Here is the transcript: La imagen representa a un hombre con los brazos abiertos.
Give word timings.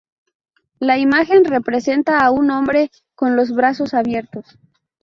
La 0.79 0.97
imagen 0.97 1.45
representa 1.45 2.25
a 2.25 2.31
un 2.31 2.49
hombre 2.49 2.89
con 3.13 3.35
los 3.35 3.51
brazos 3.51 3.93
abiertos. 3.93 4.57